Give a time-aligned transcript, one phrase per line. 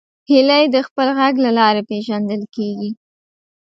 [0.29, 2.91] هیلۍ د خپل غږ له لارې پیژندل کېږي